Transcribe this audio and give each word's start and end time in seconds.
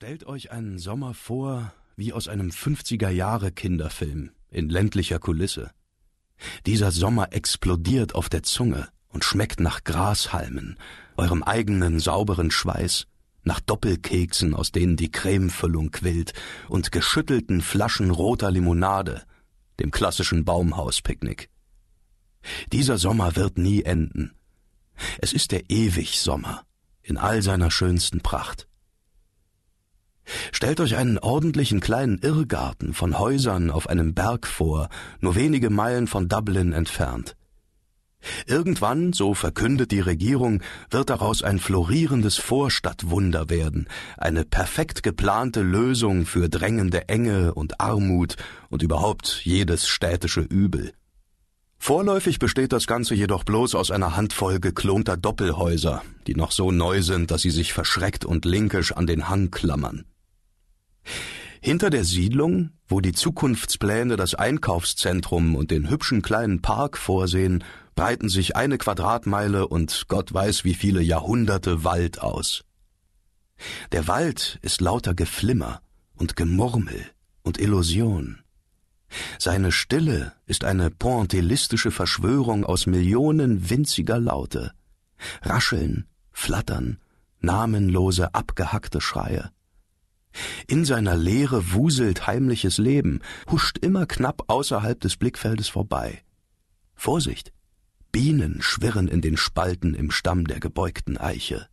Stellt 0.00 0.26
euch 0.26 0.52
einen 0.52 0.78
Sommer 0.78 1.12
vor 1.12 1.72
wie 1.96 2.12
aus 2.12 2.28
einem 2.28 2.50
50er 2.50 3.08
Jahre 3.08 3.50
Kinderfilm 3.50 4.30
in 4.48 4.68
ländlicher 4.68 5.18
Kulisse. 5.18 5.72
Dieser 6.66 6.92
Sommer 6.92 7.32
explodiert 7.32 8.14
auf 8.14 8.28
der 8.28 8.44
Zunge 8.44 8.86
und 9.08 9.24
schmeckt 9.24 9.58
nach 9.58 9.82
Grashalmen, 9.82 10.78
eurem 11.16 11.42
eigenen 11.42 11.98
sauberen 11.98 12.52
Schweiß, 12.52 13.08
nach 13.42 13.58
Doppelkeksen, 13.58 14.54
aus 14.54 14.70
denen 14.70 14.94
die 14.94 15.10
Cremefüllung 15.10 15.90
quillt, 15.90 16.32
und 16.68 16.92
geschüttelten 16.92 17.60
Flaschen 17.60 18.12
roter 18.12 18.52
Limonade, 18.52 19.24
dem 19.80 19.90
klassischen 19.90 20.44
Baumhauspicknick. 20.44 21.50
Dieser 22.70 22.98
Sommer 22.98 23.34
wird 23.34 23.58
nie 23.58 23.82
enden. 23.82 24.36
Es 25.20 25.32
ist 25.32 25.50
der 25.50 25.68
Ewig-Sommer 25.68 26.62
in 27.02 27.16
all 27.16 27.42
seiner 27.42 27.72
schönsten 27.72 28.20
Pracht. 28.20 28.67
Stellt 30.52 30.80
euch 30.80 30.96
einen 30.96 31.18
ordentlichen 31.18 31.80
kleinen 31.80 32.18
Irrgarten 32.18 32.94
von 32.94 33.18
Häusern 33.18 33.70
auf 33.70 33.88
einem 33.88 34.14
Berg 34.14 34.46
vor, 34.46 34.88
nur 35.20 35.34
wenige 35.34 35.70
Meilen 35.70 36.06
von 36.06 36.28
Dublin 36.28 36.72
entfernt. 36.72 37.36
Irgendwann, 38.46 39.12
so 39.12 39.34
verkündet 39.34 39.92
die 39.92 40.00
Regierung, 40.00 40.60
wird 40.90 41.10
daraus 41.10 41.42
ein 41.42 41.58
florierendes 41.58 42.36
Vorstadtwunder 42.36 43.48
werden, 43.48 43.88
eine 44.16 44.44
perfekt 44.44 45.02
geplante 45.02 45.62
Lösung 45.62 46.26
für 46.26 46.48
drängende 46.48 47.08
Enge 47.08 47.54
und 47.54 47.80
Armut 47.80 48.36
und 48.70 48.82
überhaupt 48.82 49.40
jedes 49.44 49.86
städtische 49.86 50.40
Übel. 50.40 50.92
Vorläufig 51.78 52.40
besteht 52.40 52.72
das 52.72 52.88
Ganze 52.88 53.14
jedoch 53.14 53.44
bloß 53.44 53.76
aus 53.76 53.92
einer 53.92 54.16
Handvoll 54.16 54.58
geklonter 54.58 55.16
Doppelhäuser, 55.16 56.02
die 56.26 56.34
noch 56.34 56.50
so 56.50 56.72
neu 56.72 57.02
sind, 57.02 57.30
dass 57.30 57.42
sie 57.42 57.50
sich 57.50 57.72
verschreckt 57.72 58.24
und 58.24 58.44
linkisch 58.44 58.92
an 58.92 59.06
den 59.06 59.28
Hang 59.28 59.52
klammern. 59.52 60.04
Hinter 61.60 61.90
der 61.90 62.04
Siedlung, 62.04 62.70
wo 62.86 63.00
die 63.00 63.12
Zukunftspläne 63.12 64.16
das 64.16 64.34
Einkaufszentrum 64.34 65.56
und 65.56 65.70
den 65.70 65.90
hübschen 65.90 66.22
kleinen 66.22 66.62
Park 66.62 66.96
vorsehen, 66.96 67.64
breiten 67.94 68.28
sich 68.28 68.54
eine 68.56 68.78
Quadratmeile 68.78 69.66
und 69.66 70.04
Gott 70.08 70.32
weiß 70.32 70.64
wie 70.64 70.74
viele 70.74 71.02
Jahrhunderte 71.02 71.82
Wald 71.82 72.20
aus. 72.22 72.64
Der 73.92 74.06
Wald 74.06 74.58
ist 74.62 74.80
lauter 74.80 75.14
Geflimmer 75.14 75.82
und 76.14 76.36
Gemurmel 76.36 77.10
und 77.42 77.58
Illusion. 77.58 78.38
Seine 79.38 79.72
Stille 79.72 80.32
ist 80.46 80.64
eine 80.64 80.90
pointillistische 80.90 81.90
Verschwörung 81.90 82.64
aus 82.64 82.86
Millionen 82.86 83.68
winziger 83.70 84.18
Laute. 84.18 84.72
Rascheln, 85.42 86.06
Flattern, 86.30 86.98
namenlose, 87.40 88.34
abgehackte 88.34 89.00
Schreie. 89.00 89.50
In 90.66 90.84
seiner 90.84 91.16
Leere 91.16 91.72
wuselt 91.72 92.26
heimliches 92.26 92.78
Leben, 92.78 93.20
huscht 93.50 93.78
immer 93.78 94.06
knapp 94.06 94.44
außerhalb 94.48 95.00
des 95.00 95.16
Blickfeldes 95.16 95.68
vorbei. 95.68 96.22
Vorsicht! 96.94 97.52
Bienen 98.12 98.62
schwirren 98.62 99.08
in 99.08 99.20
den 99.20 99.36
Spalten 99.36 99.94
im 99.94 100.10
Stamm 100.10 100.46
der 100.46 100.60
gebeugten 100.60 101.18
Eiche. 101.18 101.68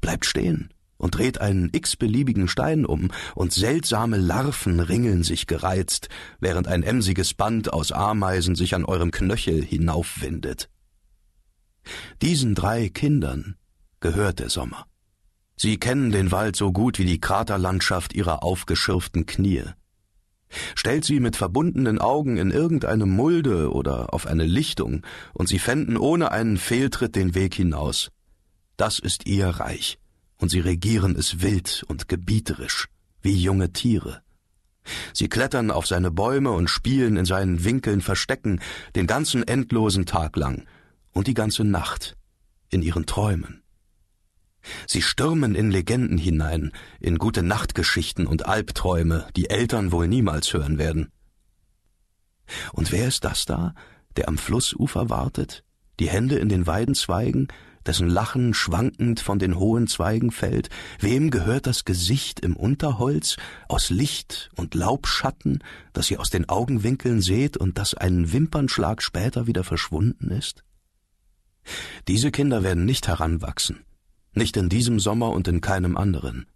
Bleibt 0.00 0.26
stehen 0.26 0.72
und 0.98 1.16
dreht 1.16 1.40
einen 1.40 1.70
x-beliebigen 1.72 2.46
Stein 2.46 2.86
um, 2.86 3.10
und 3.34 3.52
seltsame 3.52 4.18
Larven 4.18 4.78
ringeln 4.78 5.24
sich 5.24 5.46
gereizt, 5.46 6.08
während 6.38 6.68
ein 6.68 6.84
emsiges 6.84 7.34
Band 7.34 7.72
aus 7.72 7.90
Ameisen 7.90 8.54
sich 8.54 8.74
an 8.74 8.84
eurem 8.84 9.10
Knöchel 9.10 9.64
hinaufwindet. 9.64 10.70
Diesen 12.20 12.54
drei 12.54 12.88
Kindern 12.88 13.56
gehört 13.98 14.38
der 14.38 14.48
Sommer. 14.48 14.86
Sie 15.56 15.78
kennen 15.78 16.10
den 16.10 16.32
Wald 16.32 16.56
so 16.56 16.72
gut 16.72 16.98
wie 16.98 17.04
die 17.04 17.20
Kraterlandschaft 17.20 18.14
ihrer 18.14 18.42
aufgeschürften 18.42 19.26
Knie. 19.26 19.64
Stellt 20.74 21.04
sie 21.04 21.20
mit 21.20 21.36
verbundenen 21.36 21.98
Augen 21.98 22.36
in 22.36 22.50
irgendeine 22.50 23.06
Mulde 23.06 23.72
oder 23.72 24.12
auf 24.12 24.26
eine 24.26 24.44
Lichtung, 24.44 25.02
und 25.32 25.48
sie 25.48 25.58
fänden 25.58 25.96
ohne 25.96 26.30
einen 26.30 26.58
Fehltritt 26.58 27.16
den 27.16 27.34
Weg 27.34 27.54
hinaus. 27.54 28.10
Das 28.76 28.98
ist 28.98 29.26
ihr 29.26 29.48
Reich, 29.48 29.98
und 30.38 30.50
sie 30.50 30.60
regieren 30.60 31.16
es 31.16 31.40
wild 31.40 31.84
und 31.88 32.08
gebieterisch, 32.08 32.88
wie 33.22 33.34
junge 33.34 33.72
Tiere. 33.72 34.22
Sie 35.12 35.28
klettern 35.28 35.70
auf 35.70 35.86
seine 35.86 36.10
Bäume 36.10 36.50
und 36.50 36.68
spielen 36.68 37.16
in 37.16 37.24
seinen 37.24 37.64
Winkeln 37.64 38.00
Verstecken 38.00 38.60
den 38.96 39.06
ganzen 39.06 39.46
endlosen 39.46 40.06
Tag 40.06 40.36
lang 40.36 40.66
und 41.12 41.28
die 41.28 41.34
ganze 41.34 41.64
Nacht 41.64 42.16
in 42.70 42.82
ihren 42.82 43.06
Träumen. 43.06 43.61
Sie 44.86 45.02
stürmen 45.02 45.54
in 45.54 45.70
Legenden 45.70 46.18
hinein, 46.18 46.72
in 47.00 47.18
gute 47.18 47.42
Nachtgeschichten 47.42 48.26
und 48.26 48.46
Albträume, 48.46 49.26
die 49.36 49.50
Eltern 49.50 49.92
wohl 49.92 50.08
niemals 50.08 50.52
hören 50.52 50.78
werden. 50.78 51.10
Und 52.72 52.92
wer 52.92 53.08
ist 53.08 53.24
das 53.24 53.44
da, 53.44 53.74
der 54.16 54.28
am 54.28 54.38
Flussufer 54.38 55.10
wartet, 55.10 55.64
die 56.00 56.08
Hände 56.08 56.36
in 56.36 56.48
den 56.48 56.66
Weidenzweigen, 56.66 57.48
dessen 57.86 58.08
Lachen 58.08 58.54
schwankend 58.54 59.20
von 59.20 59.38
den 59.38 59.58
hohen 59.58 59.86
Zweigen 59.86 60.30
fällt? 60.30 60.68
Wem 61.00 61.30
gehört 61.30 61.66
das 61.66 61.84
Gesicht 61.84 62.40
im 62.40 62.56
Unterholz, 62.56 63.36
aus 63.68 63.90
Licht 63.90 64.50
und 64.56 64.74
Laubschatten, 64.74 65.62
das 65.92 66.10
ihr 66.10 66.20
aus 66.20 66.30
den 66.30 66.48
Augenwinkeln 66.48 67.20
seht 67.20 67.56
und 67.56 67.78
das 67.78 67.94
einen 67.94 68.32
Wimpernschlag 68.32 69.02
später 69.02 69.46
wieder 69.46 69.64
verschwunden 69.64 70.30
ist? 70.30 70.62
Diese 72.08 72.30
Kinder 72.30 72.62
werden 72.62 72.84
nicht 72.84 73.06
heranwachsen, 73.08 73.84
nicht 74.34 74.56
in 74.56 74.68
diesem 74.68 74.98
Sommer 75.00 75.30
und 75.30 75.48
in 75.48 75.60
keinem 75.60 75.96
anderen. 75.96 76.46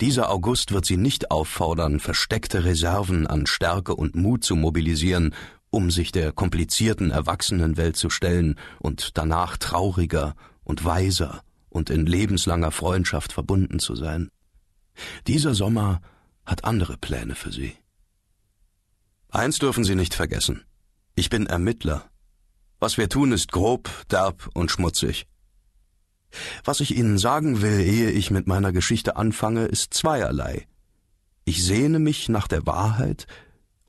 Dieser 0.00 0.30
August 0.30 0.72
wird 0.72 0.84
sie 0.84 0.96
nicht 0.96 1.30
auffordern, 1.30 1.98
versteckte 1.98 2.64
Reserven 2.64 3.26
an 3.26 3.46
Stärke 3.46 3.94
und 3.94 4.14
Mut 4.14 4.44
zu 4.44 4.54
mobilisieren, 4.54 5.34
um 5.70 5.90
sich 5.90 6.12
der 6.12 6.32
komplizierten 6.32 7.10
Erwachsenenwelt 7.10 7.96
zu 7.96 8.10
stellen 8.10 8.58
und 8.78 9.16
danach 9.16 9.56
trauriger 9.56 10.34
und 10.64 10.84
weiser 10.84 11.42
und 11.70 11.88
in 11.88 12.04
lebenslanger 12.04 12.70
Freundschaft 12.70 13.32
verbunden 13.32 13.78
zu 13.78 13.94
sein. 13.94 14.30
Dieser 15.26 15.54
Sommer 15.54 16.02
hat 16.44 16.64
andere 16.64 16.98
Pläne 16.98 17.34
für 17.34 17.50
sie. 17.50 17.74
Eins 19.30 19.58
dürfen 19.58 19.84
Sie 19.84 19.94
nicht 19.94 20.12
vergessen. 20.12 20.64
Ich 21.14 21.30
bin 21.30 21.46
Ermittler. 21.46 22.04
Was 22.78 22.98
wir 22.98 23.08
tun, 23.08 23.32
ist 23.32 23.50
grob, 23.50 23.88
derb 24.10 24.50
und 24.52 24.70
schmutzig. 24.70 25.26
Was 26.64 26.80
ich 26.80 26.96
Ihnen 26.96 27.18
sagen 27.18 27.62
will, 27.62 27.80
ehe 27.80 28.10
ich 28.10 28.30
mit 28.30 28.46
meiner 28.46 28.72
Geschichte 28.72 29.16
anfange, 29.16 29.66
ist 29.66 29.94
zweierlei. 29.94 30.66
Ich 31.44 31.64
sehne 31.64 31.98
mich 31.98 32.28
nach 32.28 32.48
der 32.48 32.66
Wahrheit 32.66 33.26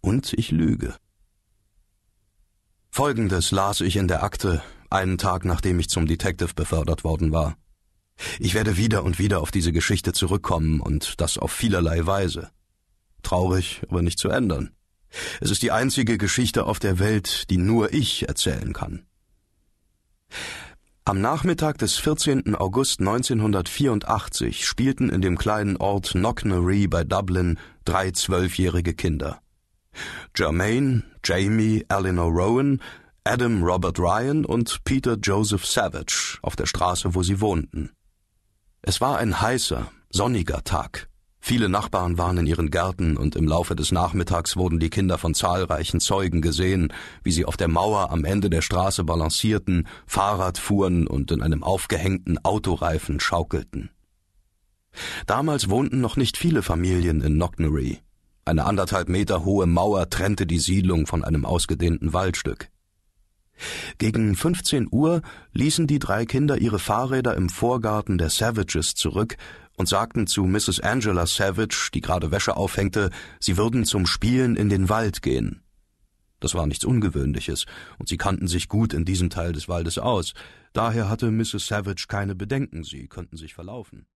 und 0.00 0.32
ich 0.32 0.50
lüge. 0.50 0.94
Folgendes 2.90 3.50
las 3.50 3.80
ich 3.80 3.96
in 3.96 4.08
der 4.08 4.22
Akte, 4.22 4.62
einen 4.90 5.18
Tag 5.18 5.44
nachdem 5.44 5.78
ich 5.80 5.88
zum 5.88 6.06
Detective 6.06 6.54
befördert 6.54 7.04
worden 7.04 7.32
war. 7.32 7.56
Ich 8.38 8.54
werde 8.54 8.76
wieder 8.76 9.04
und 9.04 9.18
wieder 9.18 9.40
auf 9.40 9.50
diese 9.50 9.72
Geschichte 9.72 10.12
zurückkommen 10.12 10.80
und 10.80 11.20
das 11.20 11.38
auf 11.38 11.52
vielerlei 11.52 12.04
Weise. 12.06 12.50
Traurig, 13.22 13.82
aber 13.88 14.02
nicht 14.02 14.18
zu 14.18 14.28
ändern. 14.28 14.70
Es 15.40 15.50
ist 15.50 15.62
die 15.62 15.70
einzige 15.70 16.18
Geschichte 16.18 16.64
auf 16.64 16.78
der 16.78 16.98
Welt, 16.98 17.50
die 17.50 17.58
nur 17.58 17.92
ich 17.92 18.28
erzählen 18.28 18.72
kann. 18.72 19.06
Am 21.12 21.20
Nachmittag 21.20 21.76
des 21.76 21.98
14. 21.98 22.54
August 22.54 23.00
1984 23.00 24.64
spielten 24.66 25.10
in 25.10 25.20
dem 25.20 25.36
kleinen 25.36 25.76
Ort 25.76 26.12
Knocknarea 26.12 26.88
bei 26.88 27.04
Dublin 27.04 27.58
drei 27.84 28.12
zwölfjährige 28.12 28.94
Kinder. 28.94 29.42
Jermaine, 30.34 31.02
Jamie, 31.22 31.84
Eleanor 31.90 32.30
Rowan, 32.30 32.80
Adam 33.24 33.62
Robert 33.62 33.98
Ryan 33.98 34.46
und 34.46 34.84
Peter 34.84 35.18
Joseph 35.22 35.66
Savage 35.66 36.38
auf 36.40 36.56
der 36.56 36.64
Straße, 36.64 37.14
wo 37.14 37.22
sie 37.22 37.42
wohnten. 37.42 37.90
Es 38.80 39.02
war 39.02 39.18
ein 39.18 39.38
heißer, 39.38 39.92
sonniger 40.08 40.64
Tag. 40.64 41.10
Viele 41.44 41.68
Nachbarn 41.68 42.18
waren 42.18 42.38
in 42.38 42.46
ihren 42.46 42.70
Gärten 42.70 43.16
und 43.16 43.34
im 43.34 43.48
Laufe 43.48 43.74
des 43.74 43.90
Nachmittags 43.90 44.56
wurden 44.56 44.78
die 44.78 44.90
Kinder 44.90 45.18
von 45.18 45.34
zahlreichen 45.34 45.98
Zeugen 45.98 46.40
gesehen, 46.40 46.92
wie 47.24 47.32
sie 47.32 47.44
auf 47.44 47.56
der 47.56 47.66
Mauer 47.66 48.12
am 48.12 48.24
Ende 48.24 48.48
der 48.48 48.62
Straße 48.62 49.02
balancierten, 49.02 49.88
Fahrrad 50.06 50.56
fuhren 50.56 51.08
und 51.08 51.32
in 51.32 51.42
einem 51.42 51.64
aufgehängten 51.64 52.38
Autoreifen 52.44 53.18
schaukelten. 53.18 53.90
Damals 55.26 55.68
wohnten 55.68 56.00
noch 56.00 56.16
nicht 56.16 56.36
viele 56.36 56.62
Familien 56.62 57.20
in 57.22 57.34
Knocknarea. 57.34 57.96
Eine 58.44 58.64
anderthalb 58.64 59.08
Meter 59.08 59.44
hohe 59.44 59.66
Mauer 59.66 60.08
trennte 60.10 60.46
die 60.46 60.60
Siedlung 60.60 61.08
von 61.08 61.24
einem 61.24 61.44
ausgedehnten 61.44 62.12
Waldstück. 62.12 62.71
Gegen 63.98 64.34
15 64.34 64.88
Uhr 64.90 65.22
ließen 65.52 65.86
die 65.86 65.98
drei 65.98 66.26
Kinder 66.26 66.58
ihre 66.58 66.78
Fahrräder 66.78 67.36
im 67.36 67.48
Vorgarten 67.48 68.18
der 68.18 68.30
Savages 68.30 68.94
zurück 68.94 69.36
und 69.76 69.88
sagten 69.88 70.26
zu 70.26 70.44
Mrs. 70.44 70.80
Angela 70.80 71.26
Savage, 71.26 71.90
die 71.94 72.00
gerade 72.00 72.30
Wäsche 72.30 72.56
aufhängte, 72.56 73.10
sie 73.40 73.56
würden 73.56 73.84
zum 73.84 74.06
Spielen 74.06 74.56
in 74.56 74.68
den 74.68 74.88
Wald 74.88 75.22
gehen. 75.22 75.62
Das 76.40 76.54
war 76.54 76.66
nichts 76.66 76.84
Ungewöhnliches, 76.84 77.66
und 77.98 78.08
sie 78.08 78.16
kannten 78.16 78.48
sich 78.48 78.68
gut 78.68 78.92
in 78.92 79.04
diesem 79.04 79.30
Teil 79.30 79.52
des 79.52 79.68
Waldes 79.68 79.98
aus. 79.98 80.34
Daher 80.72 81.08
hatte 81.08 81.30
Mrs. 81.30 81.68
Savage 81.68 82.06
keine 82.08 82.34
Bedenken, 82.34 82.82
sie 82.82 83.06
könnten 83.06 83.36
sich 83.36 83.54
verlaufen. 83.54 84.06